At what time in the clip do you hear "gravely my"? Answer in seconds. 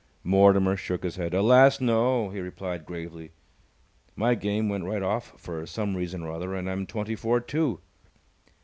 2.87-4.33